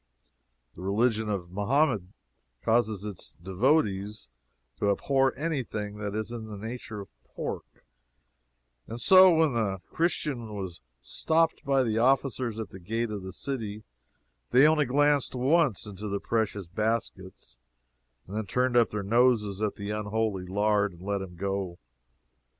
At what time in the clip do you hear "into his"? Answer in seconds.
15.85-16.21